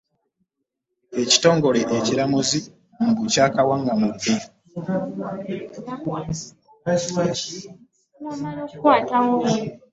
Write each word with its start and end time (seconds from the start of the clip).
Ekitongole 1.21 1.79
ekiramuzi 1.97 2.59
mbu 3.07 3.23
kyakawaŋŋamudde. 3.31 4.33